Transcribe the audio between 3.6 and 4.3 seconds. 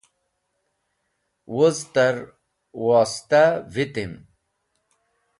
vitim.